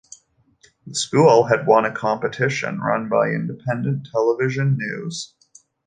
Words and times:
The 0.87 0.95
school 0.95 1.45
had 1.45 1.67
won 1.67 1.85
a 1.85 1.93
competition 1.93 2.79
run 2.79 3.07
by 3.07 3.27
Independent 3.27 4.07
Television 4.11 4.75
News. 4.75 5.35